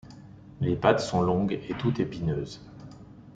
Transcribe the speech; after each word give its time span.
Les 0.61 0.75
pattes 0.75 0.99
sont 0.99 1.21
longues 1.21 1.53
et 1.69 1.75
toutes 1.77 1.99
épineuses. 1.99 2.59